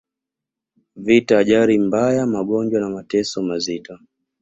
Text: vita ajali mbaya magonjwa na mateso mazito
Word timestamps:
vita 0.95 1.33
ajali 1.41 1.75
mbaya 1.85 2.25
magonjwa 2.27 2.81
na 2.81 2.89
mateso 2.89 3.41
mazito 3.41 3.99